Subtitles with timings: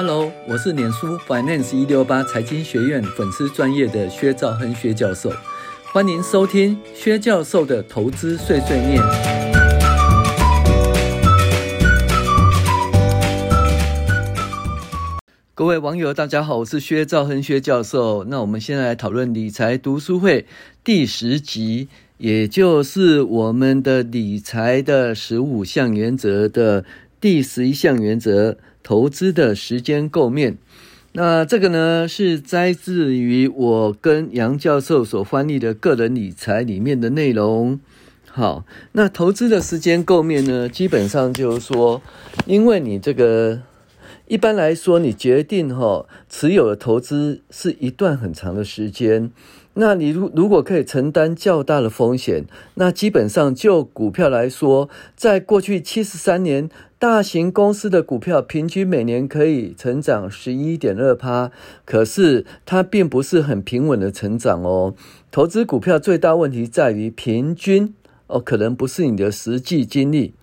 [0.00, 5.28] Hello，我是脸书 Finance 一六八财经学院粉丝专业的薛兆亨薛教授，
[5.92, 9.02] 欢迎收听薛教授的投资碎碎念。
[15.52, 18.22] 各位网友，大家好，我是薛兆亨薛教授。
[18.28, 20.46] 那我们现在来讨论理财读书会
[20.84, 21.88] 第十集，
[22.18, 26.84] 也就是我们的理财的十五项原则的
[27.20, 28.58] 第十一项原则。
[28.88, 30.56] 投资的时间构面，
[31.12, 37.78] 那这个呢是摘自于我跟杨教授所翻译的个人理财里面的内容。
[38.24, 42.00] 好，那投资的时间构面呢，基本上就是说，
[42.46, 43.60] 因为你这个
[44.26, 49.30] 一般来说，你决定哈持有的投资是一段很长的时间。
[49.80, 56.68] 那你如如果可以承担较大的风险，那基本上就股票来说，在过去七十三年，
[56.98, 61.52] 大型公司的股票平均每年可以成长十一点二趴，
[61.84, 64.96] 可是它并不是很平稳的成长哦。
[65.30, 67.94] 投资股票最大问题在于平均
[68.26, 70.34] 哦，可能不是你的实际经历。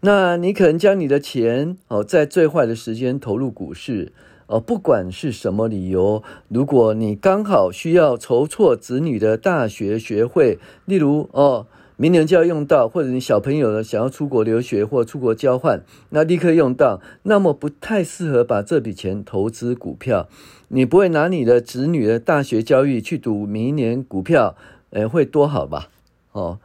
[0.00, 4.12] 那你可能将你的钱哦，在最坏的时间投入股市。
[4.46, 20.28] 哦，不管是什么理由，如果你刚好需要筹措子女的大学学费，例如哦，明年就要用到，或者你小朋友呢想要出国留学或出国交换，那立刻用到，那么不太适合把这笔钱投资股票。
[20.68, 24.56] 你不会拿你的子女的大学教育去赌明年股票，
[24.90, 25.88] 诶，会多好吧？
[26.32, 26.58] 哦，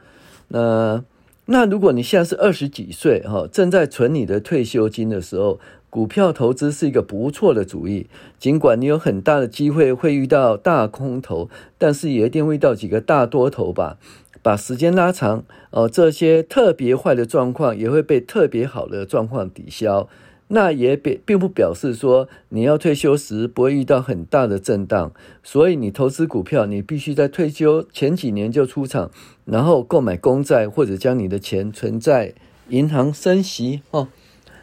[0.49, 1.03] 那
[1.45, 5.61] 那如果你现在是二十几岁，哈，正在存你的退休金的时候。
[5.89, 13.97] 股票投资是一个不错的主意，尽管你有很大的机会会遇到大空头，但是也一定会遇到几个大多头吧。
[14.41, 20.07] 把时间拉长，哦，这些特别坏的状况也会被特别好的状况抵消。
[20.51, 25.11] 那也并并不表示说你要退休时不会遇到很大的震荡。
[25.43, 29.11] 所以你投资股票，你必须在退休前几年就出场，
[29.45, 32.33] 然后购买公债或者将你的钱存在
[32.69, 34.07] 银行生息哦。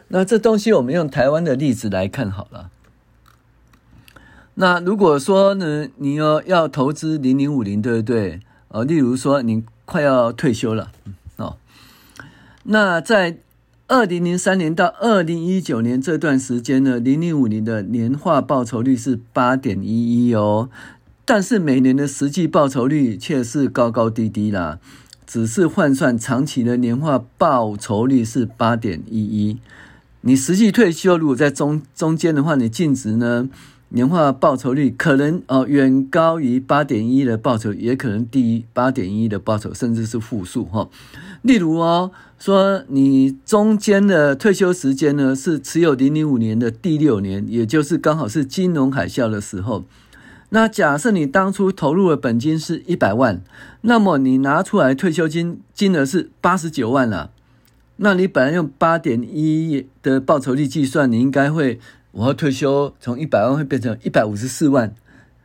[0.08, 2.70] 那这东西我们用台湾的例子来看好了。
[4.54, 8.40] 那如果说呢，你要要投资零零五零，对不对？
[8.68, 10.90] 哦，例如说你快要退休了，
[11.36, 11.56] 哦，
[12.62, 13.38] 那在
[13.88, 20.70] 二零零三年到二零一九年这段时间呢，零零五零的年化报酬率是八点一一哦，
[21.24, 24.78] 但是每年的实际报酬率却是高高低低啦，
[25.26, 29.58] 只是换算长期的年化报酬率是八点一一。
[30.22, 33.48] 你实际退休如果在中中间的话，你净值呢，
[33.90, 40.88] 年化报酬率可能哦远高于八点一的报酬，也可能低于八点一的报酬，甚至是负数哈。
[41.42, 42.10] 例如哦，
[42.40, 49.84] 说你中间的退休时间呢是持有零零五年的第六年，也就是刚好是金融海啸的时候。
[50.48, 53.42] 那假设你当初投入的本金是一百万，
[53.82, 57.30] 那么你拿出来退休金金额是八十九万了。
[57.98, 61.80] 那你本来用八点一的报酬率计算，你应该会，
[62.12, 64.94] 我要退休从一百万会变成一百五十四万，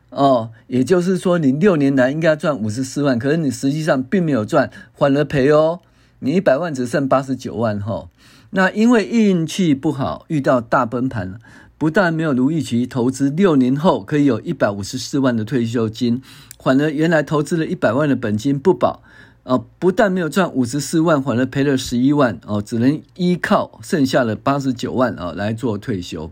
[0.09, 5.79] 哦，也就是说你六年来应该赚五十四万，可是你实际上并没有赚，反而赔哦，
[6.19, 8.09] 你一百万只剩八十九万哈、哦。
[8.49, 11.39] 那因为运气不好，遇到大崩盘，
[11.77, 16.21] 不但没有如预期投资六年后可以有一百五十四万的退休金，
[16.59, 19.01] 反而原来投资了一百万的本金不保。
[19.43, 26.31] 哦，不但没有赚五十四万，反而赔了十一万哦，只能依靠剩下的八十九万啊来做退休。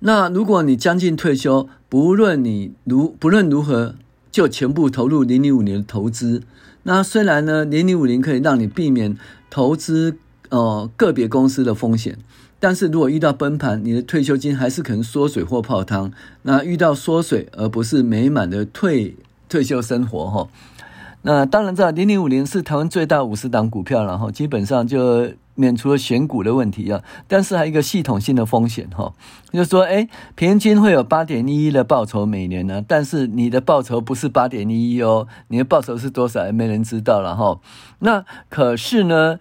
[0.00, 3.94] 那如果你将近退休，不论你如不论如何，
[4.30, 6.42] 就全部投入零零五零的投资。
[6.82, 9.16] 那虽然呢，零零五零可以让你避免
[9.50, 10.16] 投资
[10.50, 12.18] 哦个别公司的风险，
[12.58, 16.12] 但是如果遇到崩盘，你的退休金还是可能缩水或泡汤。
[16.42, 19.16] 那遇到缩水，而不是美满的退
[19.48, 20.48] 退休生活哈。
[21.22, 27.02] 那当然，知道零零五零是台湾最大五十档股票，然后基本上就免除了选股的问题啊。
[27.26, 29.12] 但是还有一个系统性的风险哈，
[29.52, 37.58] 就是说，哎，平均会有八点一一的报酬每年呢，但是你的报酬不是八点一一哦，你的报酬是多少，也没人知道了哈。
[37.98, 39.40] 那可是呢，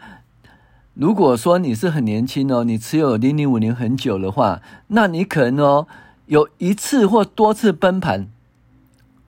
[0.96, 5.88] 如果说你是很年轻哦，你持有零零五零很久的话，那你可能哦
[6.26, 8.28] 有一次或多次崩盘。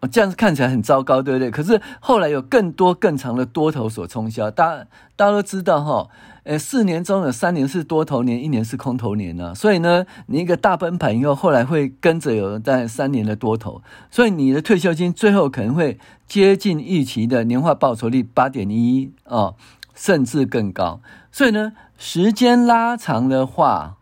[0.07, 1.51] 这样子看起来很糟糕，对不对？
[1.51, 6.07] 可是后来有更多更长的多头所冲销，大家大家都知道哈，
[6.44, 9.54] 呃，四年中有三年是多头年，一年是空头年呢。
[9.54, 19.56] 所以呢，你一个大崩盘以后，后来会跟着有大概三年的多头，所以你的退休金最后可能会接近预期的年化报酬率八点一哦，
[19.94, 21.02] 甚至更高。
[21.31, 23.98] 所以呢，时间拉长的话。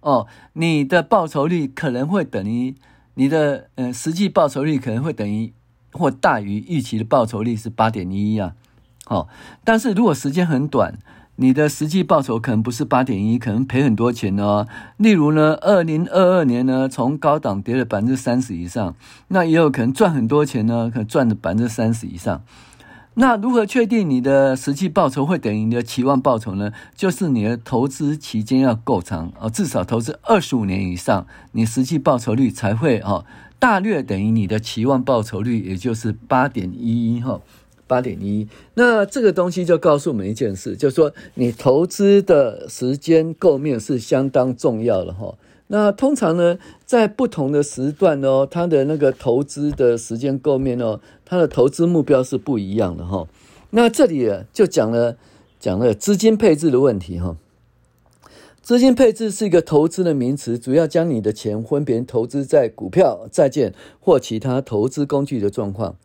[0.00, 2.74] 哦，你的报酬率可能会等于
[3.14, 5.52] 你的呃实际报酬率可能会等于
[5.92, 8.54] 或大于预期的报酬率是八点一啊。
[9.06, 9.28] 好，
[9.64, 10.98] 但是如果时间很短，
[11.36, 14.66] 你的实际报酬可能不是八点一，可能赔很多钱哦。
[14.96, 18.94] 例如呢，二零二二年呢，从高档跌了百分之三十以上，
[19.28, 22.42] 那也有可能赚很多钱呢，可能赚了百分之三十以上。
[23.14, 26.72] 那如何确定你的实际报酬会等于你的期望报酬呢？
[26.96, 33.24] 就是你的投资期间要够长哦，至少投资二十五年以上，你实际报酬率才会哦，
[33.58, 37.40] 大略等于你的期望报酬率，也就是八点一一哈。
[37.86, 45.34] 八点一，那这个东西就告诉我们一件事，就是说你投资的时间构面是相当重要的哈。
[45.74, 46.56] 那通常呢，
[46.86, 53.26] 在不同的时段哦，它的那个投资的时间构面哦，它的投资目标是不一样的哈。
[53.70, 55.16] 那这里就讲了
[55.58, 57.36] 讲了资金配置的问题哈。
[58.62, 65.96] 资金配置是一个投资的名词，主要将你的钱分别投资在股票、债券或其他投资工具的状况。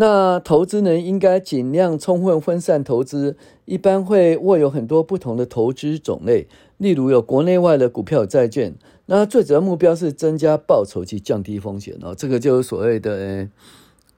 [0.00, 3.36] 那投资人，应该尽量充分分散投资，
[3.66, 6.48] 一般会握有很多不同的投资种类，
[6.78, 8.74] 例如有国内外的股票、债券。
[9.04, 13.46] 那最主要目标是增加报酬及降低风险哦，这个就是所谓的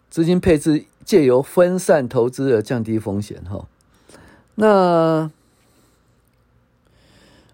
[0.08, 3.66] 资金配置，借由分散投资而降低风险哈。
[4.54, 5.32] 那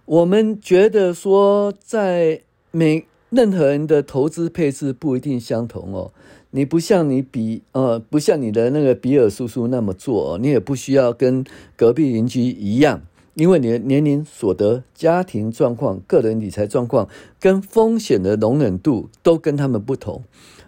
[0.04, 2.42] 我们觉得说，在
[2.72, 6.12] 每任何人的投资配置不一定相同哦。
[6.50, 11.44] 你不像你比呃，不像你的那个比尔叔叔那么做，你也不需要跟
[11.76, 13.02] 隔壁邻居一样，
[13.34, 17.06] 因为你的年龄、所得、家庭状况、个人理财状况
[17.38, 20.24] 跟风险的容忍度都跟他们不同。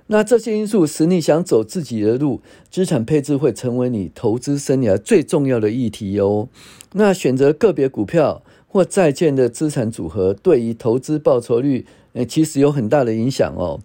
[0.08, 6.48] 那这些因素使你想走自己的路，资产配置会成为你投资生涯最重要的议题哦。
[6.92, 13.80] 那选择个别股票或债券的资产组合，对于投资报酬率，呃，其实有很大的影响哦。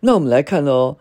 [0.00, 0.96] 那我们来看哦。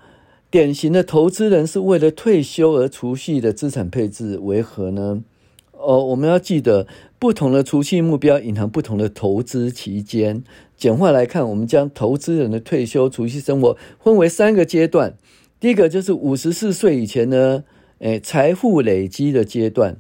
[0.54, 5.24] 典型的投资人是为了退休而储蓄的资产配置为何呢？
[5.72, 6.86] 哦，我们要记得，
[7.18, 10.44] 不同的储蓄目标隐含不同的投资期间。
[10.78, 15.18] 简化来看，我们将投资人的退休储蓄生活分为三个阶段。
[15.60, 17.64] 第一个就是五十四岁以前呢，
[17.98, 19.96] 诶，财富累积的阶段；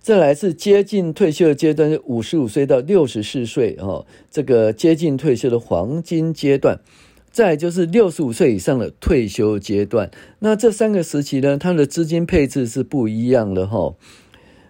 [0.00, 6.78] 再来是接近退休的阶段，五十五岁到六十四岁哦，这个接近退休的黄金阶段。
[7.36, 13.94] 再就是六十五岁以上的退休阶段，那这三个时期呢，它的资金配置是不一样的哈。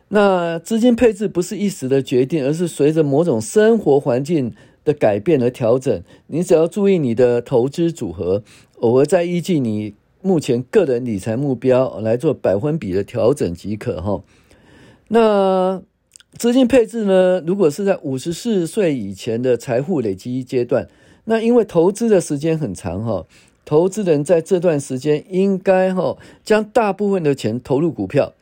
[0.09, 4.53] 那资金配置不是一时的决定，而是随着某种生活环境
[4.85, 6.03] 的改变而调整。
[6.27, 8.43] 你只要注意你的投资组合，
[8.81, 14.25] 偶尔再依据你目前个人理财目标来做百分比的调整即可哈。
[15.07, 15.81] 那
[16.37, 20.89] 资金配置呢，如果是在五十四岁以前的财富累积阶段。
[21.27, 23.27] 那因为投资的时间很长哈，
[23.65, 28.33] 投资人在这段时间应该哈将大部分的钱投入股票，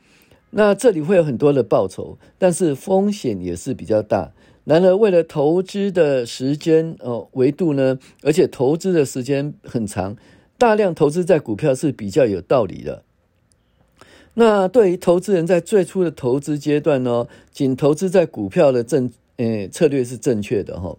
[0.50, 4.32] 那这里会有很多的报酬，但是风险也是比较大。
[4.64, 10.16] 然而，为了投资的时间哦维度呢，而且投资的时间很长，
[10.56, 13.02] 大量投资在股票是比较有道理的。
[14.34, 20.96] 那对于投资人在最初的投资阶段呢，仅投资在股票的正诶策略是正确的哈。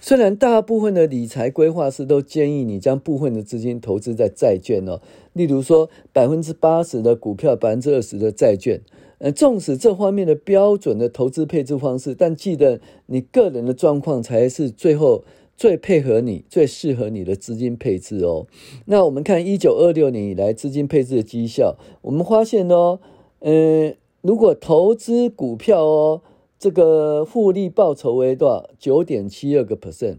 [0.00, 5.00] 虽然大部分的理财规划师都建议你将部分的资金投资在债券哦，
[5.32, 8.80] 例如说百分之八十的股票，百分之二十的债券。
[9.18, 15.24] 呃，纵使这方面的标准的投资配置方式，但记得你个人的状况才是最后
[15.56, 18.46] 最配合你、最适合你的资金配置哦。
[18.86, 22.98] 那我们看一九二六年以来资金配置的绩效，我们发现哦，
[23.40, 26.22] 呃，如果投资股票哦。
[26.60, 28.70] 这个复利报酬为多少？
[28.78, 30.18] 九点七二个 percent。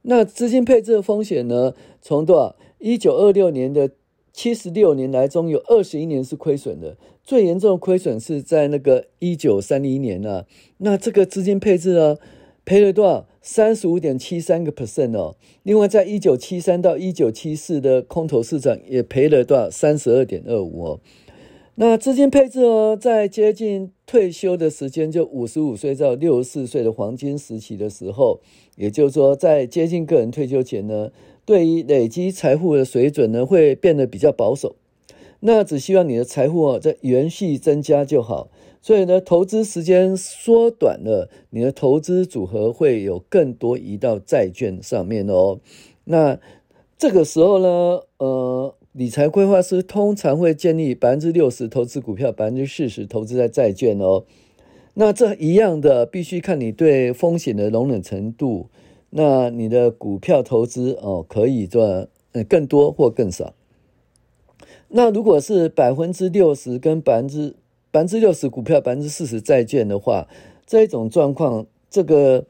[0.00, 1.74] 那资金配置的风险呢？
[2.00, 2.56] 从多少？
[2.78, 3.90] 一九二六年的
[4.32, 10.46] 七十六年来中有二十一年是亏损的，最严重的亏损是在那个一九三一年啊。
[10.78, 12.16] 那这个资金配置呢，
[12.64, 13.26] 赔了多少？
[13.42, 15.36] 三十五点七三个 percent 哦。
[15.64, 19.68] 另外，在一九七三到一九七四的空头市场也赔了多少？
[19.68, 21.00] 三十二点二五哦。
[21.76, 28.38] 那资金配置哦，在接近退休的时间，就五十五岁到六十四岁的黄金时期的时候，
[28.76, 31.10] 也就是说，在接近个人退休前呢，
[31.44, 34.76] 对于累积财富的水准呢，会变得比较保守。
[35.40, 38.48] 那只希望你的财富哦，在延续增加就好。
[38.80, 45.58] 所以呢，投资时间缩短了，你的投资组合会有更多移到债券上面哦。
[46.04, 46.38] 那
[46.96, 48.74] 这个时候呢，呃。
[48.94, 54.24] 理财规划师通常会建议百分之六十投资股票，百分之四十投资在债券哦。
[54.94, 58.68] 那这一样的，必须看你对风险的容忍程度。
[59.10, 63.54] 那你的股票投资哦，可以赚呃更多或更少。
[64.86, 67.56] 那如果是百分之六十跟百分之
[67.90, 70.28] 百分之六十股票，百分之四十债券的话，
[70.64, 72.46] 这一种状况，这个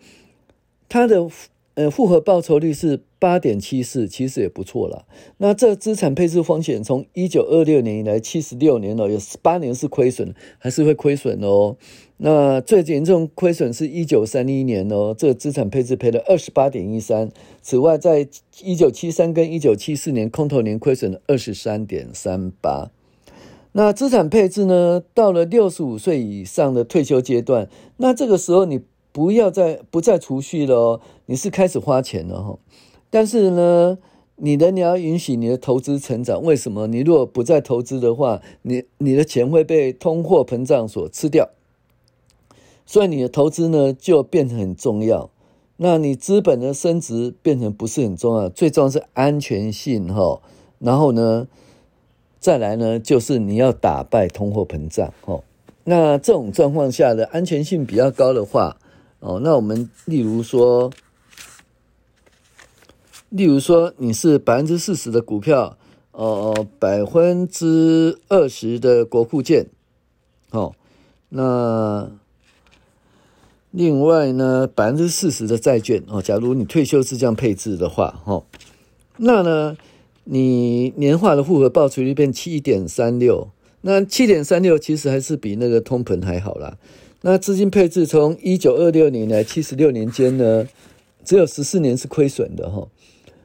[0.91, 1.27] 它的。
[1.75, 5.07] 呃，复合报酬率是八点七四，其实也不错了。
[5.39, 11.77] 那这资产配置风险从一九二六年以来七十六年了，有十八年是亏损，还是会亏损哦。
[12.19, 17.29] 那最严重亏损是一九三一年哦，这个资产配置赔了二十八点一三。
[17.61, 18.29] 此外，在
[18.63, 22.93] 一九七三跟一九七四年空头年亏损了二十三点三八。
[23.73, 28.83] 那资产配置呢，到了六十五岁以上的退休阶段，那这个时候你。
[29.15, 32.59] 不要再不再储蓄了哦，你是开始花钱了哈。
[33.11, 33.97] 但是呢，
[34.35, 36.43] 你的你要允许你的投资成长。
[36.43, 36.89] 为什么？
[36.89, 41.51] 你如果不再投资的话，你你的钱会被通货膨胀所吃掉。
[42.85, 45.31] 所以你的投资呢就变成很重要。
[45.77, 50.43] 那你资本的升值变成不是很重要，最重要是安全性哈。
[50.81, 51.47] 然后呢，
[52.41, 55.39] 再来呢就是你要打败通货膨胀哈。
[55.85, 58.77] 那这种状况下的安全性比较高的话。
[59.25, 60.93] 哦，那我们例如说，
[63.31, 65.79] 例如说你是百分之四十的股票，
[66.13, 69.67] 呃，百分之二十的国库券，
[70.51, 70.75] 哦，
[71.31, 72.11] 那
[73.71, 78.45] 另外呢，百分之四十的债券哦，假如你退休是这样配置的话，哦，
[79.17, 79.75] 那呢，
[80.25, 83.49] 你年化的复合报酬率变七点三六，
[83.81, 86.77] 那七点三六其实还是比那个通膨还好啦。
[87.27, 90.69] 那资金配置从一九二六年来七十六年间呢，
[91.25, 92.87] 只有十四年是亏损的哈，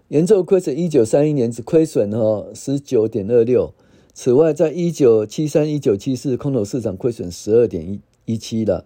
[0.10, 3.74] 严重亏损一九三一年只亏损哈十九点二六，
[4.14, 8.84] 此外在一九七三一九七四空头市场亏损十二点一一七了。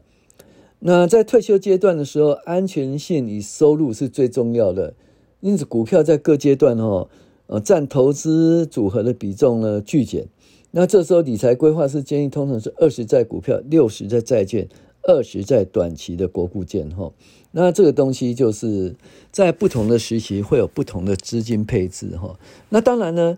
[0.78, 4.94] 那在退休阶段的时候，安全性与收入是最重要的，
[5.40, 7.10] 因此股票在各阶段哈
[7.48, 10.28] 呃占投资组合的比重呢剧减。
[10.76, 14.68] 那这时候理财规划是建议，通常是二十在股票，六十在债券，
[15.04, 17.12] 二十在短期的国库券哈。
[17.52, 18.96] 那这个东西就是
[19.32, 22.38] 在不同的时期会有不同的资金配置哈。
[22.70, 23.38] 那当然呢，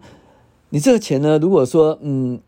[0.69, 2.39] 你这个钱呢，如果说嗯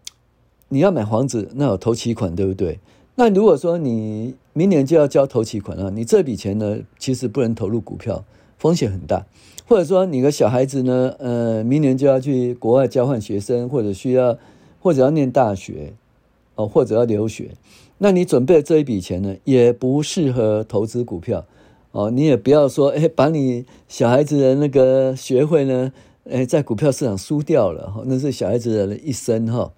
[0.70, 2.80] 你要买房子，那有头期款对不对？
[3.16, 8.24] 那如果说你明年就要交头期款了，你这笔钱呢其实不能投入股票，
[8.58, 9.26] 风险很大。
[9.68, 14.38] 或者说你的小孩子呢，呃，明年就要去国外交换学生，或者需要。
[14.80, 15.96] 或者要念大学，
[16.56, 17.50] 哦，或者要留学，
[18.00, 21.46] 那你准备这一笔钱呢，也不适合投资股票，
[21.92, 25.92] 哦，你也不要说，哎，把你小孩子的那个学费呢，
[26.30, 29.72] 哎，在股票市场输掉了，哈，那是小孩子的一生哈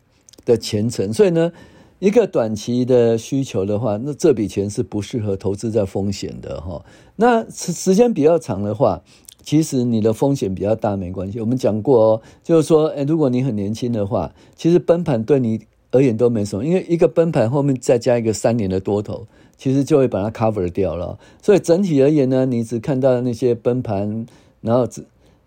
[0.46, 1.52] 的前程，所以呢，
[2.00, 6.84] 一个短期的需求的话，那这笔钱是不适合投资在风险的哈，
[7.16, 9.02] 那时间比较长的话。
[9.42, 11.40] 其实你的风险比较大，没关系。
[11.40, 15.62] 我们讲过哦，就是说，诶，如果你很年轻的话，其实崩盘对你
[15.92, 19.28] 而言都没什么，因为一个崩盘后面再加一个三年的多头，
[19.58, 21.18] 其实就会把它 cover 掉了。
[21.42, 24.26] 所以整体而言呢，你只看到那些崩盘，
[24.62, 25.06] 然后只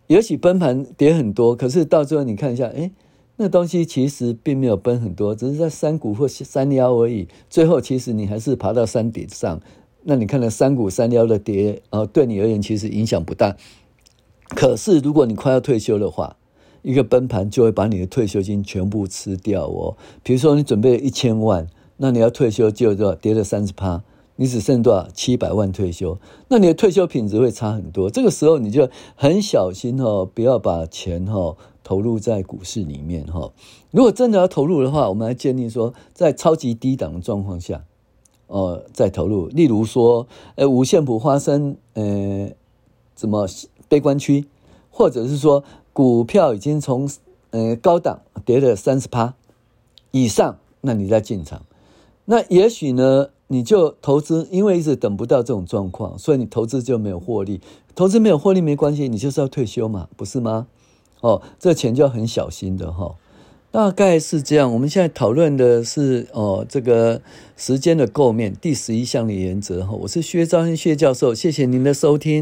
[0.09, 2.91] 也许崩盘跌很多，可是到最后你看一下，诶，
[3.37, 7.29] 那东西其实并没有崩很多，只是在山谷或山腰而已。
[7.49, 9.61] 最后其实你还是爬到山顶上，
[10.03, 13.57] 那你看了山谷山腰的跌，呃，对你而言其实影响不大。
[14.49, 16.37] 可是，如果你快要退休的话，
[16.83, 19.97] 一个崩盘就会把你的退休金全部吃掉哦。
[20.23, 23.15] 比如说，你准备一千万，那你要退休就多少？
[23.15, 24.03] 跌了三十趴，
[24.37, 25.09] 你只剩多少？
[25.15, 28.11] 七百万退休，那你的退休品质会差很多。
[28.11, 33.53] 这个时候你就很小心哦，不要把钱哈投入在股市里面哈。
[33.91, 37.85] 如果真的要投入的话，我们还建议说，在超级低档的状况下，
[38.49, 39.47] 哦，再投入。
[39.49, 42.51] 例如说，呃，五线谱发生呃，
[43.15, 43.47] 怎么？
[43.89, 44.47] 悲观区，
[44.93, 47.11] 或者是说股票已经从
[47.51, 49.35] 呃高档跌了三十趴
[50.13, 51.63] 以上，那你再进场，
[52.27, 57.61] 那也许呢你就投资，因为一直等不到这种状况，所以你投资就没有获利。
[57.95, 60.67] 投资没有获利没关系，你就是要退休嘛，不是吗？
[61.21, 63.15] 哦，这钱就要很小心的哈、哦。
[63.71, 64.73] 大概是这样。
[64.73, 67.23] 我们现在讨论的是哦这个
[67.57, 69.93] 时间的构面第十一项的原则哈。
[70.03, 72.41] 我是薛兆亨薛教授，谢谢您的收听。